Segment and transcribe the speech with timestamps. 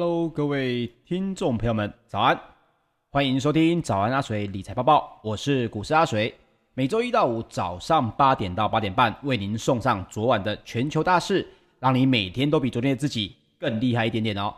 [0.00, 2.40] Hello，各位听众朋友们，早安！
[3.10, 6.34] 欢迎收听早安阿水理财报报，我是股市阿水。
[6.72, 11.46] 每周一到五早上八点到八点半，为您送上昨晚的全球大事，
[11.80, 14.54] 让你每天都比昨天的自己更厉害一点点哦。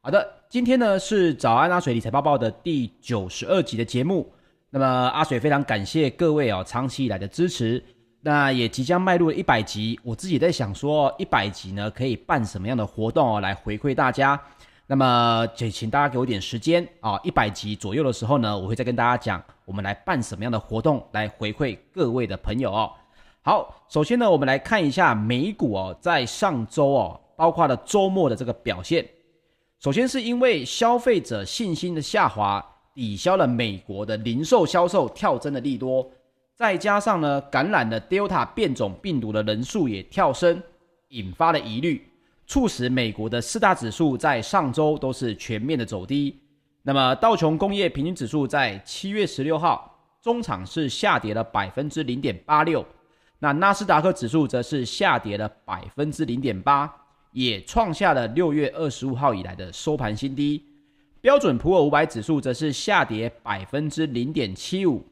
[0.00, 4.32] 好的，今天呢是早安阿水理财报报的第九十二集的节目。
[4.70, 7.84] 那么阿水非常感谢各位哦长期以来的支持。
[8.22, 14.40] 那也即将迈入了一百集，我自己在想说，一百集呢可以办什么样的活动哦来回馈大家？
[14.88, 22.92] 那么，就请大家给我点时间啊，一百集左右的时候呢，我会再跟大家讲，我们来办什么样的活动来回馈各位的朋友哦。
[23.42, 29.04] 好，首先呢，我们来看一下美股哦，在上周哦，包括了周末的这个表现。
[29.80, 36.08] 首先是因为消费者信心的下滑，抵消了美国的零售销售跳增的利多，
[36.54, 40.62] 再加上呢，感染的 Delta 变种病毒的人数也跳升，
[41.08, 42.08] 引发了疑虑。
[42.46, 46.40] 促使美国的四大指数在上周都是全面的走低。
[46.82, 52.86] 那么道琼工业平均指数在七月十六号中场是下跌了百分之零点八六，
[53.40, 56.92] 那纳斯达克指数则是下跌了百分之零点八，
[57.32, 60.64] 也创下了六月二十五号以来的收盘新低。
[61.20, 65.04] 标准普尔五百指数则是下跌百分之零点七五，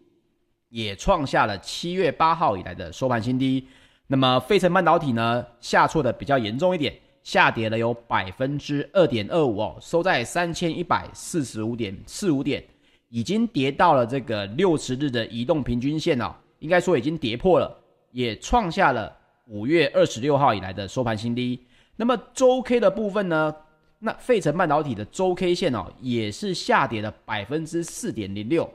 [0.69, 3.66] 也创下了七月八号以来的收盘新低。
[4.06, 6.94] 那么费城半导体呢，下挫的比较严重一点。
[7.24, 12.62] 下跌了有百分之二点二五哦，收在三千一百四十五点四五点，
[13.08, 17.74] 已经跌到了这个六十日的移动平均线哦，应该说已经跌破了，
[18.12, 19.10] 也创下了
[19.46, 21.58] 五月二十六号以来的收盘新低。
[21.96, 23.54] 那么周 K 的部分呢？
[24.00, 28.70] 那费城半导体的周 K 线哦，也是下跌了百分之四点零六。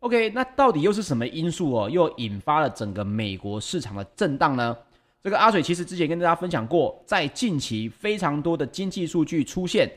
[0.00, 4.76] OK，那到底又是什么因素哦，又引发了整个美国市场的震荡呢？
[5.26, 9.90] 这个阿水其实之前跟大家分享过，在近期非常多的经济数据出现，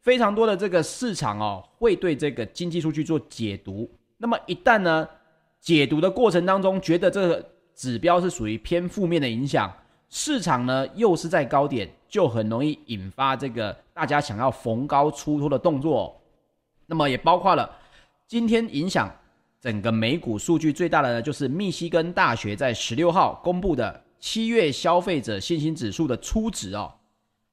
[0.00, 3.88] 非常多的这个市场哦，会对这个经济数据做解读。
[4.16, 5.08] 那么一旦呢，
[5.60, 9.72] 解读的过程当中，觉得这个指标是属于偏负面的影响，
[10.10, 16.20] 市场呢又是在高点，就很容易引发这个大家想要逢高出脱的动作。
[16.86, 17.70] 那么也包括了
[18.26, 19.08] 今天影响
[19.60, 24.00] 整个美股数据最大的呢，就是密西根大学在十六号公布的。
[24.24, 26.90] 七月消费者信心指数的初值哦，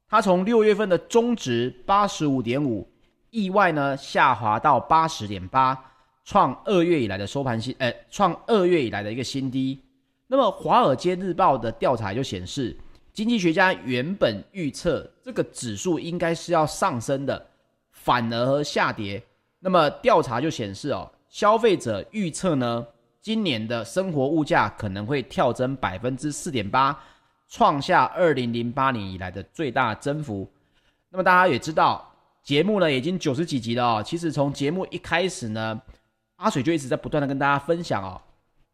[0.07, 2.89] 它从六月份的中值八十五点五，
[3.29, 5.77] 意外呢下滑到八十点八，
[6.23, 9.83] 创二月以来的收盘新，呃，创二月以来的一个新低。
[10.27, 12.74] 那么《华尔街日报》的调查就显示，
[13.12, 17.47] 经济学家原本预测这个指数应该是要上升的，
[17.91, 19.21] 反而下跌。
[19.59, 22.88] 那么调查就显示哦，消费者预测呢，
[23.21, 27.00] 今年的生活物价可能会跳增百分之四点八，
[27.47, 30.51] 创下二零零八年以来的最大增幅。
[31.09, 34.03] 那么大家也知道，节目呢已经九十几集了哦。
[34.03, 35.79] 其实从节目一开始呢，
[36.38, 38.19] 阿水就一直在不断的跟大家分享哦，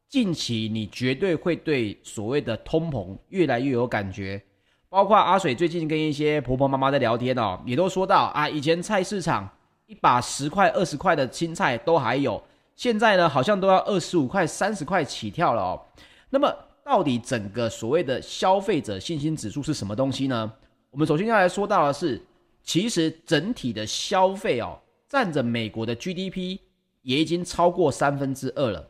[0.08, 4.42] 近期你绝对会对所谓的通膨越来越有感觉。
[4.88, 9.50] 包括阿水最近跟一些婆婆妈妈在聊天哦，也都说到啊，以前菜市场
[9.88, 12.42] 一把十块、二十块的青菜都还有。
[12.78, 15.82] 现在呢，好像都要二十五块、三十块起跳了哦。
[16.30, 20.54] 那么，到底整个所谓的消费者信心指数是什么东西呢？
[20.92, 22.24] 我们首先要来说到的是，
[22.62, 24.80] 其实整体的消费哦，
[25.10, 26.60] 占着美国的 GDP
[27.02, 28.88] 也已经超过三分之二了。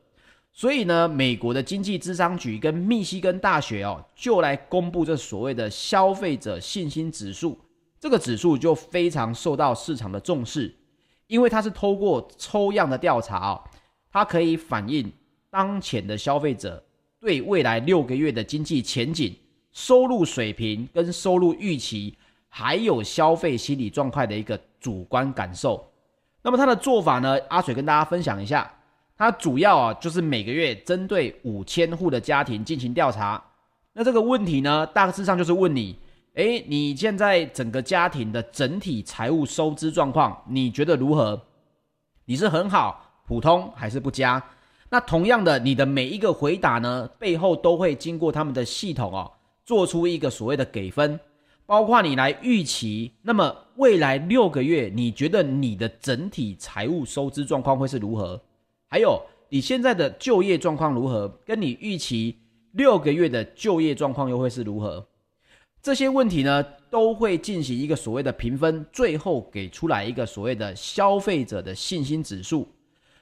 [0.52, 7.58] 所以呢，美国的经济智商局跟密西根大学哦，就来公布这所谓的消费者信心指数。
[8.00, 10.76] 这个指数就非常受到市场的重视，
[11.28, 13.64] 因为它是透过抽样的调查哦。
[14.18, 15.14] 它可以反映
[15.48, 16.84] 当前的消费者
[17.20, 19.36] 对未来六个月的经济前景、
[19.72, 22.18] 收入水平跟收入预期，
[22.50, 25.88] 还有消费心理状态的一个主观感受。
[26.42, 27.38] 那么它的做法呢？
[27.50, 28.68] 阿水跟大家分享一下。
[29.16, 33.44] 它主要啊就是每个月针对五千户的家庭进行调查。
[33.94, 35.96] 那这个问题呢，大致上就是问你：
[36.34, 41.40] 诶，你现在整个家庭的整体财务收支状况，你觉得如何？
[42.26, 43.07] 你是很好？
[43.28, 44.42] 普通还是不佳？
[44.90, 49.30] 那同样的，你的每一个回答呢，背后都会经过他们的系统哦，
[49.66, 51.20] 做出一个所谓的给分，
[51.66, 58.42] 包括你来预期，那么未来六个月，你觉得你的整体财务收支状况会是如何？
[58.88, 61.28] 还有你现在的就业状况如何？
[61.46, 62.38] 跟你预期
[62.72, 65.06] 六个月的就业状况又会是如何？
[65.82, 72.66] 这些问题呢，都会进行一个所谓的评分，最后给出来一个所谓的消费者的信心指数。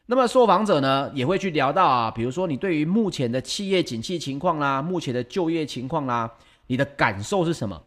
[0.07, 6.31] 那么受访者呢，也会去聊到啊，比如说你对于目前的企业景气情况啦，目前的就业情况啦，
[6.67, 7.81] 你的感受是什么？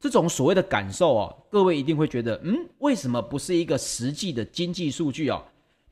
[0.00, 5.40] 这种所谓的感受哦，各位一定会觉得，嗯，为什么不是一个实际的经济数据哦？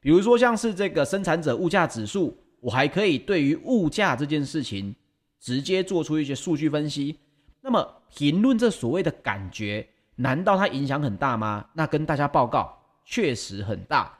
[0.00, 4.92] 比如说像是这个生产者物价指数，我还可以对于物价这件事情
[5.38, 7.16] 直接做出一些数据分析。
[7.60, 9.86] 那么评论这所谓的感觉，
[10.16, 11.64] 难道它影响很大吗？
[11.74, 14.12] 那跟大家报告，确实很大。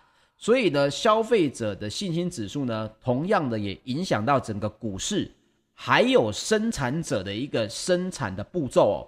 [0.42, 5.30] 所以呢，消费者的信心指数呢，同样的也影响到整个股市，
[5.74, 8.98] 还有生产者的一个生产的步骤哦。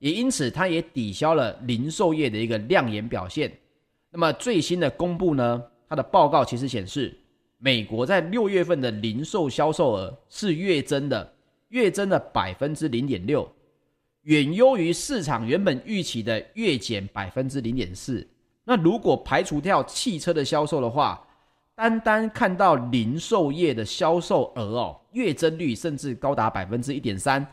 [0.00, 3.56] 也因此，它也抵消了零售业的一个亮眼表现。
[4.10, 7.16] 那么最新的公布呢，它的报告其实显示，
[7.58, 11.32] 美国在六月份的零售销售额是月增的，
[11.68, 13.48] 月增的百分之零点六，
[14.22, 18.26] 远优于市场原本预期的月减百分之零点四。
[18.66, 21.22] 那如果排除掉汽车的销售的话，
[21.74, 27.46] 单单看到零售业的销售额哦，月增率甚至高达百分之一点三，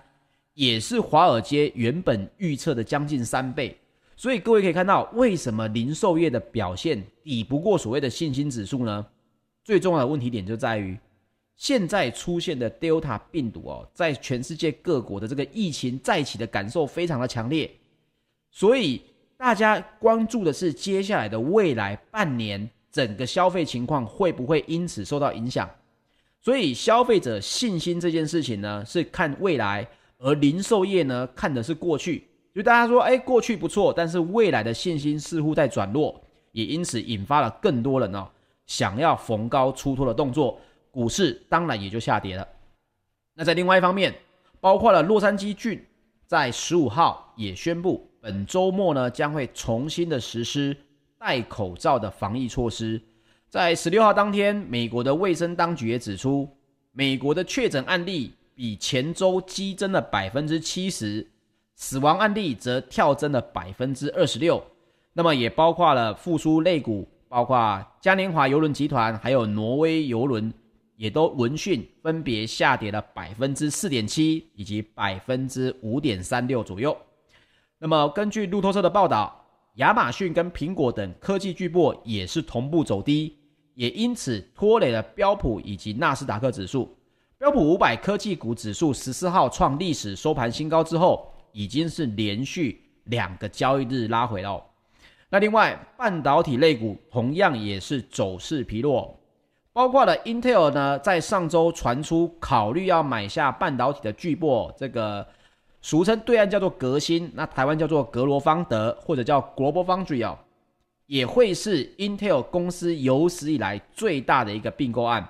[0.53, 3.77] 也是华尔街原本预测的将近三倍。
[4.15, 9.05] 所以各位可以看到，为什么零售业的表现抵不过所谓的信心指数呢？
[9.65, 10.97] 最重要的问题点就在于，
[11.57, 17.69] 现在出现的 Delta 病毒哦，在全世界各国的这个疫情再起的感受非常的强烈，
[18.49, 19.01] 所以。
[19.41, 25.67] 大家关注的是接下来的未来半年，整个消费情况会不会因此受到影响？
[26.39, 29.87] 所以消费者信心这件事情呢，是看未来，
[30.19, 32.27] 而零售业呢，看的是过去。
[32.53, 36.21] 就大家说，哎，过去不错，但是未来的信心似乎在转弱，
[36.51, 38.29] 也因此引发了更多人哦
[38.67, 42.47] 想要逢高出脱的动作，股市当然也就下跌了。
[43.33, 44.13] 那在另外一方面，
[44.59, 45.83] 包括了洛杉矶郡
[46.27, 48.07] 在十五号也宣布。
[48.21, 50.77] 本周末呢，将会重新的实施
[51.17, 53.01] 戴口罩的防疫措施。
[53.49, 56.47] 在十六号当天，美国的卫生当局也指出，
[56.91, 61.27] 美国的确诊案例比前周激增了百分之七十，
[61.75, 64.63] 死亡案例则跳增了百分之二十六。
[65.13, 70.53] 那么也包括了复苏类股，包括嘉年华邮轮集团，还有挪威邮轮，
[70.95, 76.95] 也都闻讯分别下跌了百分之四点七以及百分之五点三六左右。
[77.83, 79.43] 那么，根据路透社的报道，
[79.77, 83.35] 亚马逊跟苹果等科技巨擘也是同步走低，
[83.73, 86.95] 也因此拖累了标普以及纳斯达克指数。
[87.39, 94.63] 标普五百科技股指数十四号创历史收盘新高之后，已经是连续两个交易日拉回了。
[95.31, 99.19] 那另外，半导体类股同样也是走势疲弱，
[99.73, 105.25] 包括了 Intel 呢，在上周传出考虑要买下半导体的巨擘这个。
[105.81, 110.37] 俗称对岸叫做革新，那台湾叫做格罗方德，或者叫 Global Foundry，
[111.07, 115.27] 也会是 Intel 公司有史以来最大的一个并购案。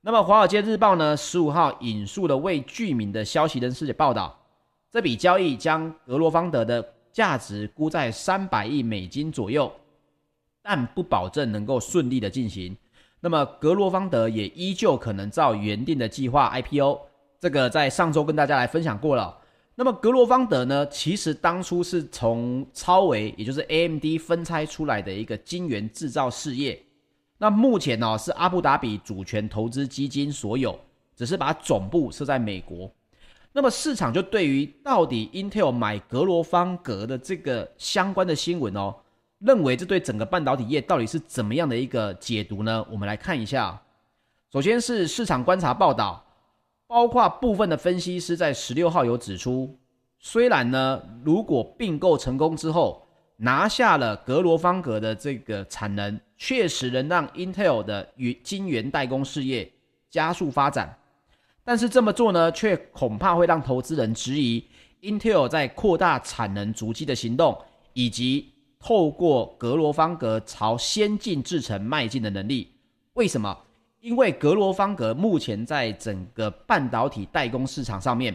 [0.00, 4.36] 那么《华尔街日报》呢，十五号引述了未具名的消息人士的报道，
[4.90, 9.70] 这笔交易将格罗方德的价值估在三百亿美金左右，
[10.60, 12.76] 但不保证能够顺利的进行。
[13.20, 17.00] 那么格罗方德也依旧可能照原定的计划 IPO，
[17.40, 19.37] 这个在上周跟大家来分享过了。
[19.80, 26.82] 那么格罗方德呢，其实当初是从超微，也就是 AMD 分拆出来的一个晶圆制造事业。
[27.38, 30.76] 那目前呢，是阿布达比主权投资基金所有，
[31.14, 32.92] 只是把总部设在美国。
[33.52, 38.92] 那么市场就对于到底 Intel 买格罗方格的这个相关的新闻哦，
[39.38, 42.84] 认为这对整个半导体业到底是怎么样的一个解读呢？
[42.90, 43.80] 我们来看一下。
[44.52, 46.24] 首先是市场观察报道。
[46.88, 49.78] 包括部分的分析师在十六号有指出，
[50.18, 59.70] 虽然呢，如果并购成功之后拿下了格罗方格的这个产能，确实能让 Intel 的与晶圆代工事业
[60.08, 60.98] 加速发展，
[61.62, 64.64] 但是这么做呢，却恐怕会让投资人质疑
[65.02, 67.54] Intel 在扩大产能足迹的行动，
[67.92, 72.72] 以及透过格罗方格朝先进制程迈进的能力。
[73.12, 73.58] 为什么？
[74.00, 78.34] 因为格罗方格目前在整个半导体代工市场上面，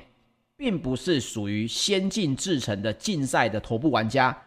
[0.58, 4.38] 并不是属于先进制程的竞赛的头部玩家。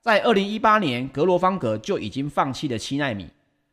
[0.00, 3.28] 在二零一八年，格罗方格就已经放弃了七纳米，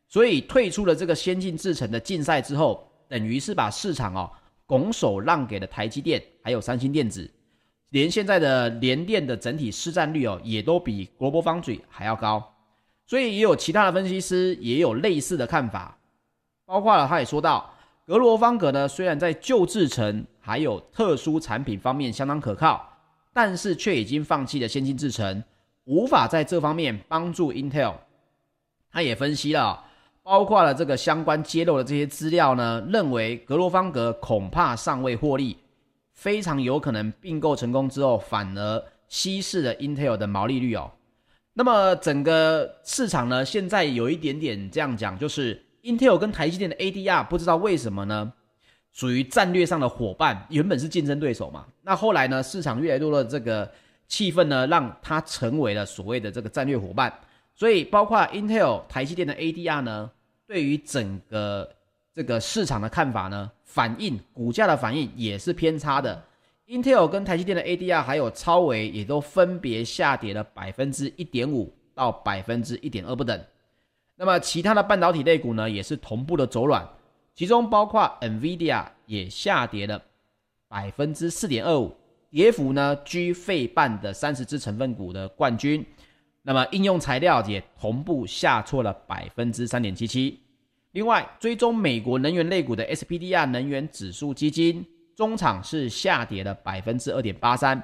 [0.08, 4.30] 所以退出了这个先进制程的竞赛之后，等于是把市场哦
[4.64, 7.30] 拱手让给了台积电，还有三星电子。
[7.90, 12.54] 连现在的联电的整体市占率哦，也都比 Global Foundry 还要高。
[13.06, 15.96] 所以也有其他的分析师也有类似的看法。
[16.66, 17.72] 包括了，他也说到，
[18.04, 22.86] 格罗方格呢，虽然在旧制程还有特殊产品方面相当可靠，
[23.32, 25.42] 但是却已经放弃了先进制程，
[25.84, 27.94] 无法在这方面帮助 Intel。
[28.90, 29.84] 他也分析了，
[30.22, 35.56] 包括了这个相关揭露的这些资料呢，认为格罗方格恐怕尚未获利，
[36.14, 40.90] 非常有可能并购成功之后，反而稀释了 Intel 的毛利率哦。
[41.52, 48.32] 那么整个市场呢，现在有一点点这样讲，就是 Intel 跟台积电的 ADR 不知道为什么呢，
[48.92, 51.64] 属于战略上的伙伴，原本是竞争对手嘛。
[51.82, 53.70] 那后来呢，市场越来越多的这个
[54.08, 57.12] 气氛呢，让它成为了所谓的这个战略伙伴。
[57.54, 60.10] 所以包括 Intel、台积电的 ADR 呢，
[60.44, 61.72] 对于整个
[62.12, 66.20] 这个市场的看法呢，反应股价的反应也是偏差的。
[66.66, 73.40] Intel 跟台积电的 ADR 还有超微也都分别下跌了百分之一点五到百分之一点二不等。
[74.16, 76.88] 那么其他的半导体类股呢，也是同步的走软，
[77.34, 80.02] 其中包括 NVIDIA 也下跌了
[80.68, 81.94] 百分之四点二五，
[82.30, 85.84] 跌幅呢居费半的三十只成分股的冠军。
[86.42, 90.40] 那么应用材料也同步下挫了百分之三点七七。
[90.92, 94.82] 另外，追踪美国能源类股的 SPDR 能源指数基金，
[95.14, 97.82] 中场是下跌了百分之二点八三，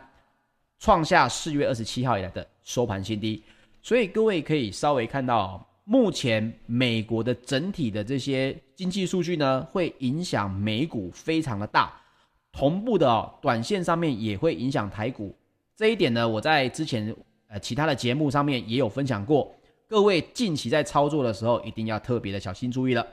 [0.79, 3.45] 创下四月二十七号以来的收盘新低。
[3.83, 11.93] 所以各位可以稍微看到，目前美国的整体的这些经济数据呢，会影响美股非常的大，
[12.53, 15.35] 同步的哦，短线上面也会影响台股。
[15.75, 17.15] 这一点呢，我在之前
[17.49, 19.53] 呃其他的节目上面也有分享过。
[19.89, 23.07] 各位近期在操作的时候，一定要特别的小心注意了。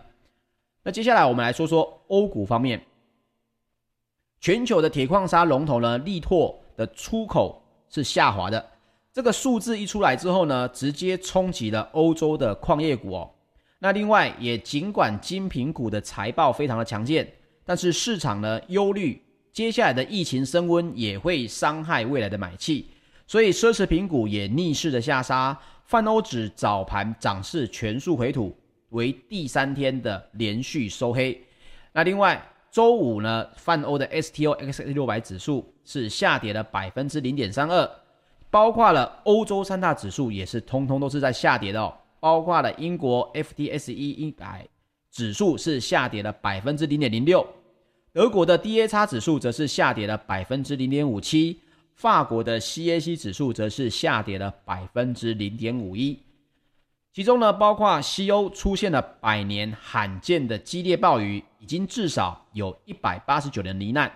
[0.83, 2.81] 那接下来我们来说说欧股方面，
[4.39, 8.65] 全球的铁矿砂龙头呢，力拓的出口是下滑的。
[9.11, 13.29] 这个数字一出来之后呢，直接冲击了欧洲的矿业股哦。
[13.79, 17.27] 那另外也尽管精品股的财报非常的强劲，
[17.65, 22.89] 但是市场呢忧虑接下来的疫情升温也会伤害未来的买气，
[23.25, 25.57] 所以奢侈品股也逆势的下杀。
[25.85, 28.55] 泛欧指早盘涨势全数回吐，
[28.89, 31.41] 为第三天的连续收黑。
[31.91, 32.39] 那另外
[32.69, 37.89] 周五呢，泛欧的 STOXX 六百指数是下跌了百分之零点三二，
[38.49, 44.67] 包括了欧洲三大指数也是通通都是在下跌的哦，包括了英国 FTSE 一百
[45.11, 47.45] 指数是下跌了百分之零点零六，
[48.11, 51.59] 德国的 DAX 指数则是下跌了百分之零点五七。
[51.93, 56.17] 法国的 CAC 指数则是下跌了百分之零点五一，
[57.11, 64.09] 其中呢，包括西欧出现了百年罕见的激烈暴雨，已经至少有一百八十九人罹难，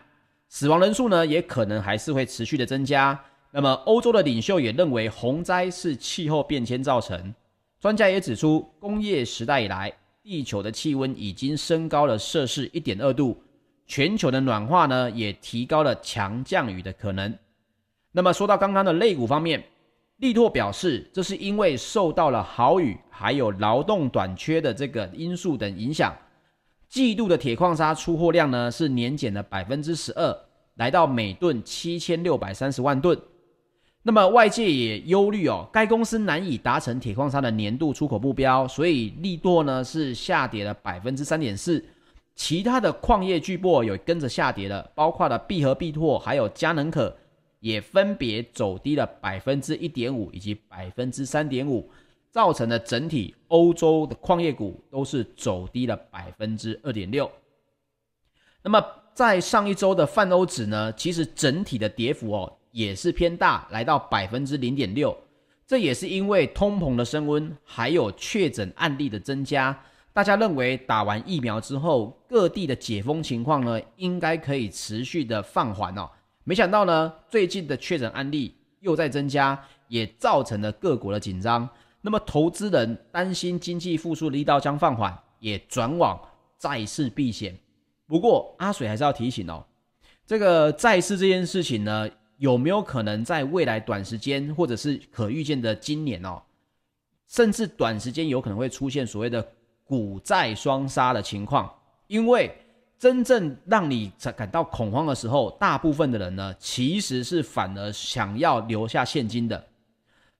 [0.47, 3.19] 死亡人数呢也可能还是会持续的增加。
[3.55, 7.31] 那么，欧洲的领袖也认为洪灾是气候变迁造成。
[7.79, 9.93] 专家也指出，工业时代以来，
[10.23, 13.37] 地球的气温已经升高了摄氏一点二度，
[13.85, 17.31] 全球的暖化呢也提高了强降雨的可能。
[18.11, 19.63] 那么说到刚刚的肋骨方面，
[20.17, 26.11] 力拓表示，这是因为受到了豪雨还有劳动短缺的这个因素等影响，
[26.89, 30.35] 季度的铁矿砂出货量呢是年减了百分之十二，
[30.77, 33.15] 来到每吨七千六百三十万吨。
[34.03, 41.83] 那么外界也忧虑哦，该公司难以达成铁矿砂的年度出口目标，所以力拓呢是下跌了百分之三点四，
[42.35, 47.15] 其他的矿业巨擘有跟着下跌了，包括了必和必拓还有嘉能可。
[47.59, 51.89] 也分别走低了百分之一点五以及百分之三点五，
[52.29, 57.31] 造成了整体欧洲的矿业股都是走低了百分之二点六。
[58.61, 65.15] 那么在上一周的泛欧指呢，其实整体的跌幅哦也是偏大，来到百分之零点六。
[65.65, 69.79] 这也是因为通膨的升温，还有确诊案例的增加，
[70.11, 76.09] 大家认为打完疫苗之后，各地的解封情况呢，应该可以持续的放缓哦。
[76.43, 79.57] 没想到呢，最近的确诊案例又在增加，
[79.87, 81.67] 也造成了各国的紧张。
[82.01, 86.19] 那么，投资人担心经济复苏的力道将放缓，也转往
[86.57, 87.57] 债市避险。
[88.05, 89.65] 不过，阿水还是要提醒哦，
[90.25, 92.09] 这个债市这件事情呢，
[92.43, 96.41] 有没有可能在未来短时间，或者是可预见的今年哦，
[97.29, 99.47] 甚至短时间有可能会出现所谓的
[99.85, 101.73] 股债双杀的情况？
[102.07, 102.53] 因为
[102.99, 109.65] 真正让你感到恐慌的时候，大部分的人呢，其实是反而想要留下现金的。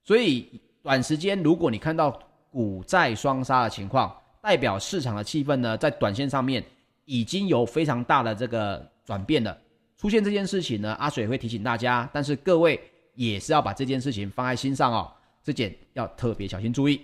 [0.04, 2.20] 所以短时间，如果你看到
[2.52, 6.62] 股债双杀的情况，代表市场的气氛呢，在短线上面
[7.06, 9.58] 已经有非常大的这个转变了。
[10.04, 12.78] 出现这件事情呢，阿水会提醒大家，但是各位
[13.16, 15.10] 也是要把这件事情放在心上哦，
[15.42, 17.00] 这点要特别小心注意。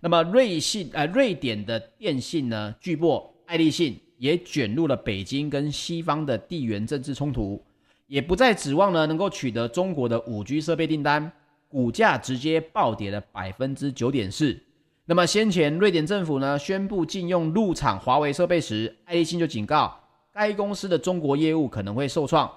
[0.00, 4.00] 那么瑞信呃，瑞典的电信呢，巨擘爱立信。
[4.16, 7.62] 也卷入了北京跟西方的地缘政治冲突，
[8.06, 11.30] 也不再指望呢能够取得中国的五 G 设备订单，
[11.68, 14.58] 股价直接暴跌了百分之九点四。
[15.04, 20.00] 那么先前瑞典政府呢宣布禁用入场华为设备时，爱立信就警告
[20.34, 22.52] 该公司的中国业务可能会受创。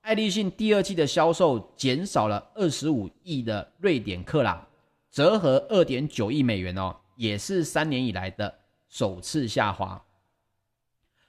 [0.00, 4.66] 爱立信第二季的销售减少了二十五亿的瑞典克朗，
[5.08, 8.52] 折合二点九亿美元哦，也是三年以来的
[8.88, 10.02] 首次下滑。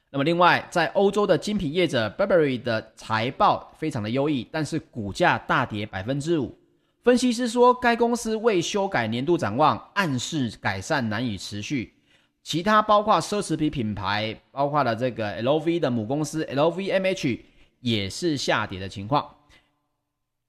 [0.09, 6.57] 那么另外，在欧洲的精品业者 Burberry 的财报非常的优异，但是股价大跌百分之五。
[7.03, 11.92] 分析师说，该公司未修改年度展望，暗示改善难以持续。
[12.43, 17.39] 其他包括奢侈品品牌，包括了这个 LV 的母公司 LVMH。
[17.83, 19.29] 也是下跌的情况，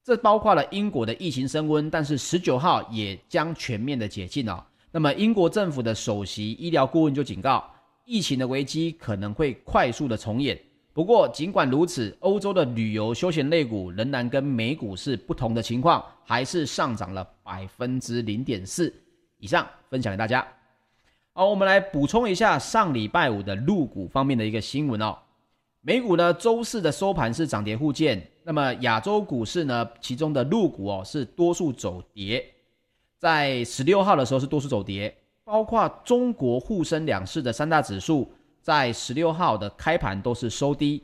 [0.05, 4.63] 这包括了英国的疫情升温，但是十九号也将全面的解禁哦。
[4.93, 7.69] 那么英国政府的首席医疗顾问就警告，
[8.05, 10.57] 疫情的危机可能会快速的重演。
[10.93, 18.95] 不过尽管如此，欧洲的旅游休闲类股仍然跟美股是不同的情况，还是上涨了百分之零点四
[19.39, 19.67] 以上。
[19.91, 20.47] 分享给大家。
[21.37, 25.19] 好，我们来补充一下上礼拜五的入股方面的一个新闻哦。
[25.81, 28.25] 美股呢，周四的收盘是涨跌互见。
[28.45, 32.47] 那么亚洲股市呢，其中的入股哦是多数走跌，
[33.19, 38.31] 在十六号的时候是多数走跌，包括中国沪深两市的三大指数，
[38.63, 41.03] 在十六号的开盘都是收低，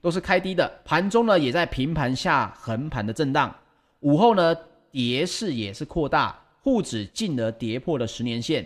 [0.00, 0.72] 都是开低的。
[0.84, 3.52] 盘中呢也在平盘下横盘的震荡，
[3.98, 4.56] 午后呢
[4.92, 8.64] 跌势也是扩大，沪指进而跌破了十年线，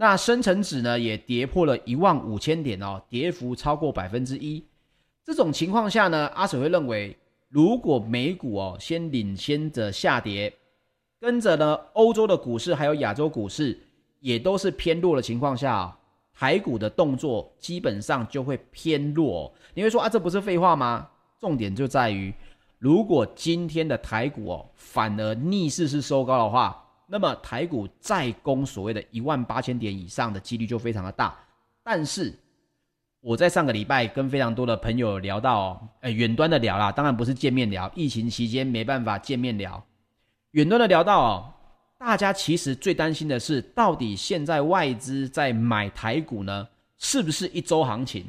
[0.00, 4.64] 那深成指呢也跌破了一万五千点哦，跌幅超过百分之一。
[5.22, 7.14] 这种情况下呢，阿水会认为，
[7.50, 10.50] 如果美股哦先领先着下跌，
[11.20, 13.78] 跟着呢欧洲的股市还有亚洲股市
[14.20, 15.94] 也都是偏弱的情况下，
[16.32, 19.52] 台股的动作基本上就会偏弱。
[19.74, 21.10] 你会说啊，这不是废话吗？
[21.38, 22.32] 重点就在于，
[22.78, 26.79] 如果今天的台股哦反而逆势是收高的话，
[27.12, 31.36] 那么台股再攻所谓的一万八千点以上的几率就非常的大。
[31.82, 32.32] 但是，
[33.20, 39.84] 我在上个礼拜跟非常多的朋友聊到哦，哎，远端的聊啦，当然不是见面聊，疫情期间没办法见面聊，
[40.52, 41.52] 远端的聊到哦，
[41.98, 48.24] 大家其实最担心的是，到底现在外资在买台股呢，是不是一周行情？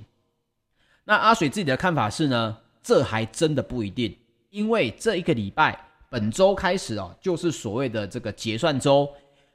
[1.04, 4.17] 那阿水自己的看法是呢，这还真的不一定，
[4.50, 5.80] 因为这一个礼拜
[6.12, 9.10] 本周开始哦，就是所谓的这个结算周。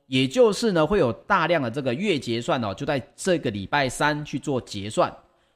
[0.06, 5.14] 也就是呢，会有大量的这个月结算哦，就在这个礼拜三去做结算。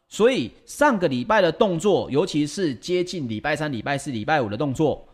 [0.08, 5.08] 所以上个礼拜的动作，尤其是接近礼拜三、礼拜四、礼拜五的动作，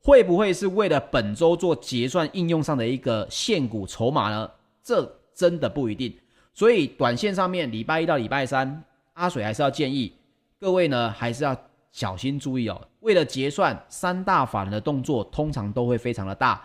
[0.00, 4.50] 会不会是为了本周做结算应用上的一个现股筹码呢？
[4.82, 6.16] 这真的不一定。
[6.54, 10.12] 所以短线上面，礼拜一到礼拜三，阿水还是要建议
[10.60, 11.54] 各位呢，还是要
[11.96, 12.78] 小心注意哦。
[13.00, 16.62] 为了结算，三大法人的动作通常都会非常的大。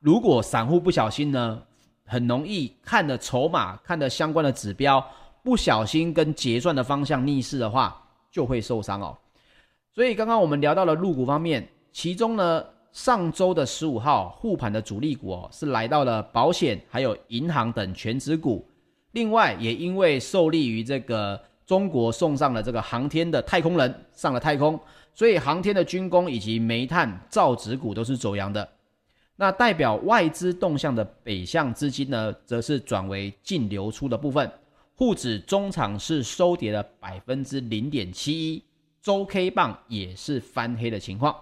[0.00, 1.62] 如果散户不小心呢，
[2.04, 5.04] 很容易看的筹码、看的相关的指标。
[5.44, 7.96] 不小心跟结算的方向逆势的话，
[8.28, 9.16] 就会受伤哦。
[9.94, 18.68] 所以刚刚我们聊到了入股方面，其中呢，上周的十五号护盘的主力股哦，是来到了保险、还有银行等全职股。
[19.12, 24.78] 另外，也因为受利于这个中国送上了这个航天的太空人上了太空，
[25.14, 28.68] 所以航天的军工以及煤炭、造纸股都是走阳的。
[29.36, 34.50] 那代表外资动向的北向资金呢，则是转为净流出的部分。
[34.94, 38.62] 沪指中场是收跌了百分之零点七一，
[39.00, 41.34] 周 K 棒也是翻黑的情况。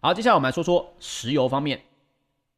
[0.00, 1.82] 好，接下来我们来说说石油方面。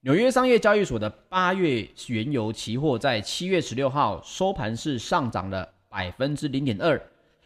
[0.03, 7.01] 纽约商业交易所的八月原油期货在七月十六号收盘是上涨了百分之零点二，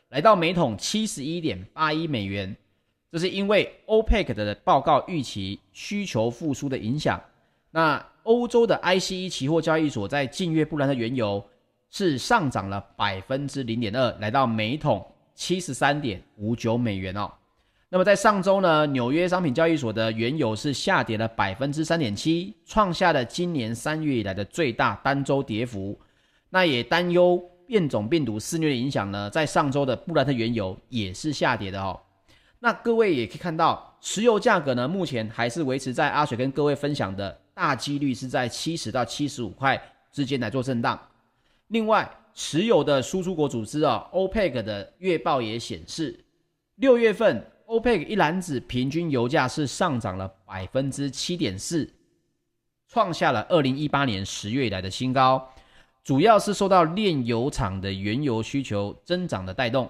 [0.09, 2.57] 来到每桶七十一点八一美元。
[3.11, 7.21] 这是因为 OPEC 的报告预期需求复苏的影响。
[7.71, 11.45] 那欧洲的 ICE 期货交易所在近月布兰特原油。
[11.95, 17.31] 是上涨了百分之零点二，来到每桶七十三点五九美元哦。
[17.91, 26.01] 那么在上周呢，纽约商品交易所的原油是下跌了百分之三点七，创下了今年三月以来的最大单周跌幅。
[26.49, 27.39] 那也担忧
[27.73, 31.99] 变种病毒肆虐的影响呢，在上周的布兰特原油也是下跌的哦。
[32.59, 39.83] 那各位也可以看到，石油价格呢，目前还是维持在阿水跟各位分享的大几率是在七十到七十五块
[40.13, 41.01] 之间来做震荡。
[41.69, 46.23] 另外，石油的输出国组织啊，OPEC 的月报也显示，
[46.75, 51.91] 六月份 OPEC 一篮子平均油价是上涨了百分之七点四，
[52.87, 55.51] 创下了二零一八年十月以来的新高，
[56.05, 59.89] 主要是受到炼油厂的原油需求增长的带动。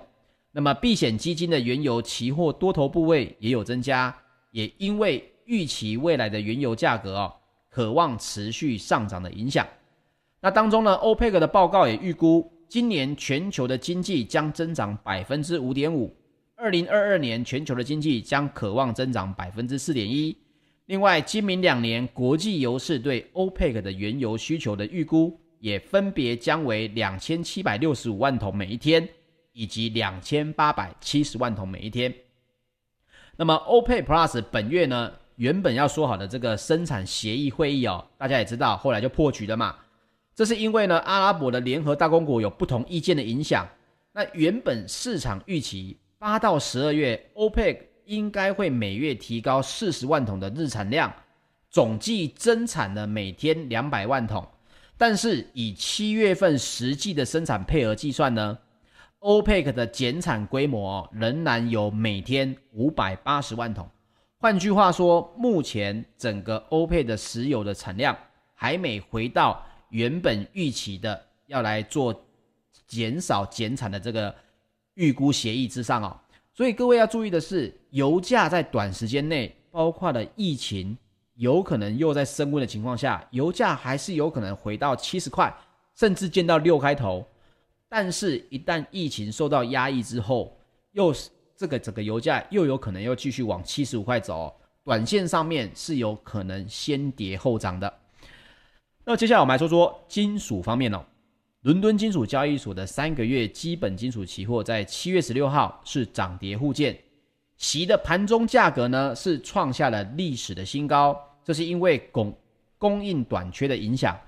[0.51, 4.15] 那么，避险基金的原油期货多头部位也有增加，
[4.51, 7.33] 也因为预期未来的原油价格啊，
[7.71, 9.67] 可望持续上涨的影响。
[10.43, 16.15] 那当中呢，欧佩克的报告也预估，今年全球的经济将增长百分之五点五，
[16.55, 20.37] 二零二二年全球的经济将可望增长百分之四点一。
[20.87, 29.09] 另外，今明两年国际油市对 OPEC 的原油需求的预估也分别将为两千七百六十五万桶每一天，
[29.53, 32.13] 以及两千八百七十万桶每一天。
[33.37, 39.77] 那么，OPEC Plus 本月呢，原本要说好的这个生产协议会议哦，大家也知道，后来就破局了嘛。
[40.35, 43.65] 这是因为呢，阿拉伯的联合大公国有不同意见的影响。
[44.11, 51.15] 那原本市场预期八到十二月 OPEC 应该会每月提高四十万桶的日产量，
[51.71, 54.45] 总计增产了每天两百万桶。
[55.03, 58.57] 但是以七月份实际的生产配额计算呢
[59.19, 63.91] 欧佩克的减产规模仍然有每天五百八十万桶。
[64.39, 68.17] 换句话说，目前整个 OPEC 的石油的产量
[68.55, 72.15] 还没回到原本预期的要来做
[72.87, 74.33] 减少减产的这个
[74.95, 76.17] 预估协议之上哦。
[76.55, 80.97] 所以各位要注意的是，油价在短时间内，包括了疫情
[81.43, 85.53] 有可能又在升温的情况下，油价还是有可能回到七十块，
[85.97, 87.27] 甚至见到六开头。
[87.89, 90.57] 但是，一旦疫情受到压抑之后，
[90.93, 97.93] 又是这个整个油价又有可能又继续往七十五块走，短线上面是有可能先跌后涨的。
[99.05, 101.05] 那接下来我们来说说金属方面哦。
[101.63, 106.97] 伦敦金属交易所的三个月基本金属期货在七月十六号是涨跌互见，
[107.57, 112.35] 锡的盘中价格呢是创下了历史的新高，这是因为供
[112.79, 114.19] 供应短缺的影响。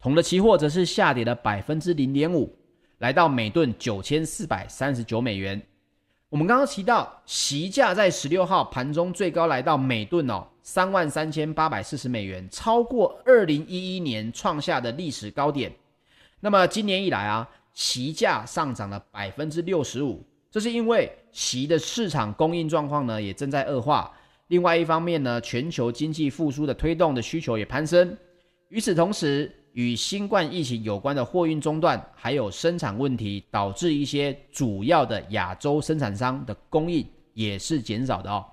[0.00, 2.54] 铜的期货则是下跌了百分之零点五，
[2.98, 5.60] 来到每吨九千四百三十九美元。
[6.28, 15.72] 我们刚刚提到锡价在十六号盘中最高来到每吨哦三万三千八百四十美元，超过二零一一年创下的历史高点。
[16.40, 24.12] 那么今年以来啊，锡价上涨了百分之六十五，这是因为锡的市场供应状况呢也正在恶化。
[24.48, 28.16] 另外一方面呢，全球经济复苏的推动的需求也攀升。
[28.68, 38.44] 与此同时，与新冠疫情有关的货运中断，还有生产问题，导致一些主要的亚洲生产商的供应也是减少的哦。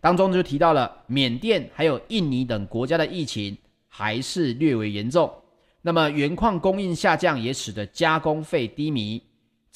[0.00, 3.56] 当中就提到了缅甸还有印尼等国家的疫情
[3.88, 5.28] 还是略为严重。
[5.82, 9.22] 那么原矿供应下降，也使得加工费低迷，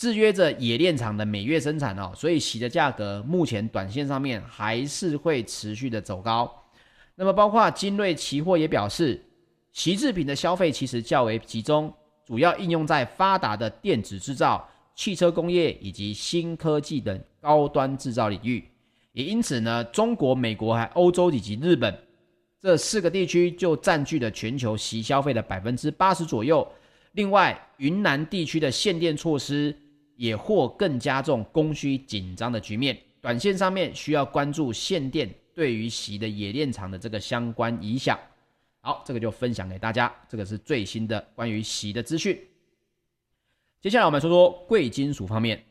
[0.02, 6.52] 制约着冶炼厂的每月生产哦，所以锡的价格目前短线上面还是会持续的走高。
[7.14, 9.24] 那么包括精锐期货也表示，
[9.70, 11.94] 锡制品的消费其实较为集中，
[12.26, 18.64] 主要应用在发达的电子制造、汽车工业以及新科技等高端制造领域。
[19.12, 21.96] 也因此呢，中国、美国还欧洲以及日本。
[22.60, 26.66] 这四个地区就占据了全球锡消费的百分之八十左右。
[27.12, 29.72] 另外，云南地区的限电措施
[30.16, 32.98] 也或更加重供需紧张的局面。
[33.20, 38.18] 短线上面需要关注限电对于锡的冶炼厂的这个相关影响。
[38.80, 40.12] 好，这个就分享给大家。
[40.28, 42.36] 这个是最新的关于锡的资讯。
[43.80, 45.62] 接下来我们说说贵金属方面。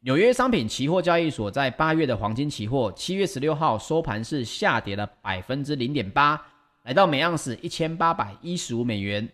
[0.00, 6.40] 纽约商品期货交易所，在八月的黄金期货，七月十六号收盘是下跌了百分之零点八，
[6.84, 9.28] 来到每盎司一千八百一十五美元。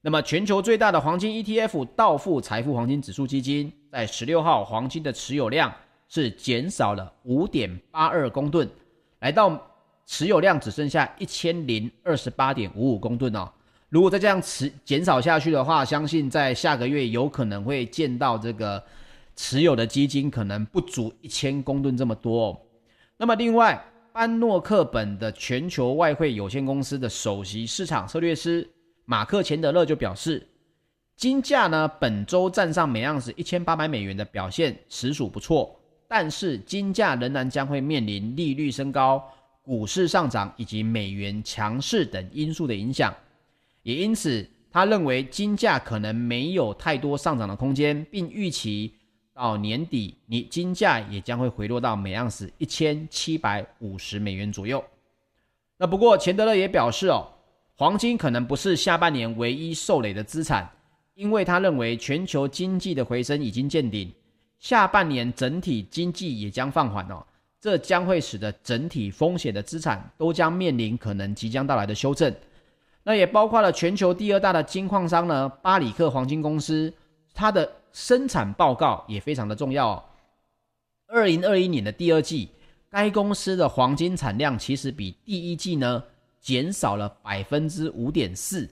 [0.00, 5.70] 那么，全球最大的黄金 ETF 道富财富黄金指数基金，在十六号黄金的持有量
[6.08, 8.66] 是减少了五点八二公吨，
[9.20, 9.60] 来到
[10.06, 13.46] 持有量只剩下一千零二十八点五五公吨哦。
[13.90, 18.82] 如果再这样持减少下去的话，相信在下个月有可能会见到这个。
[19.34, 22.60] 持有的基金可能不足一千公吨这么多哦。
[23.16, 28.70] 那么，另外，班诺克本的全球外汇有限公司的首席市场策略师
[29.06, 30.46] 马克钱德勒就表示，
[31.22, 35.72] 金价呢本周站上每盎司一千八百美元的表现实属不错，
[36.08, 39.22] 但是金价仍然将会面临利率升高、
[39.62, 43.14] 股市上涨以及美元强势等因素的影响。
[43.84, 48.92] 也因此，他认为金价可能没有太多上涨的空间，并预期。
[49.32, 54.84] 到年底，你金价也将会回落到每盎司一千七百五十美元左右。
[55.78, 57.28] 那不过钱德勒也表示哦，
[57.76, 60.68] 黄金可能不是下半年唯一受累的资产，
[61.14, 64.12] 因为他认为全球经济的回升已经见顶，
[64.58, 67.24] 下半年整体经济也将放缓哦，
[67.60, 72.34] 这将会使得整体风险的资产都将面临可能即将到来的修正。
[73.02, 76.92] 那也包括了全球第二大的金矿商呢，巴里克黄金公司，
[77.34, 77.70] 它的。
[77.94, 80.02] 生产报告也非常的重要哦。
[81.08, 82.48] 二零二一年的第二季，
[82.88, 86.02] 该公司的黄金产量其实比第一季呢
[86.40, 88.66] 减少了百分之五点四，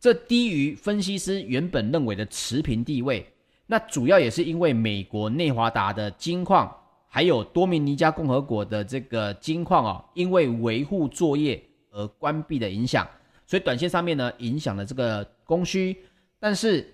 [0.00, 3.26] 这低于分析师原本认为的持平地位。
[3.66, 6.74] 那主要也是因为美国内华达的金矿
[7.06, 13.06] 还有多米尼加共和国的这个金矿哦，因为维护作业而关闭的影响，
[13.46, 15.96] 所以短线上面呢影响了这个供需。
[16.40, 16.92] 但是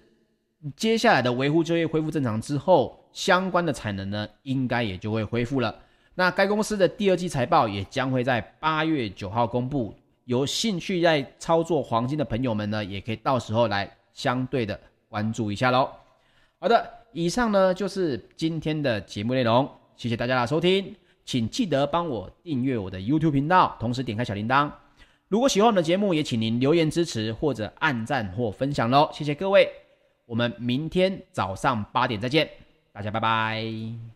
[0.75, 5.75] 接下来的维护作业恢复正常之后，相关的产能呢应该也就会恢复了。
[6.14, 9.95] 那该公司的第二季财报也将会在八月九号公布，
[10.26, 15.88] 有兴趣在操作黄金的朋友们呢，也可以到时候来相对的关注一下喽。
[16.58, 19.68] 好的，以上呢就是今天的节目内容。
[19.96, 24.70] 谢谢大家的收听，请记得帮我订阅我的 YouTube 频道，同时点开小铃铛。
[25.28, 29.08] 如果喜欢我的节目，也请您留言支持或者按赞或分享喽。
[29.12, 29.68] 谢谢各位，
[30.24, 32.50] 我们明天早上八点再见，
[32.92, 34.15] 大家拜拜。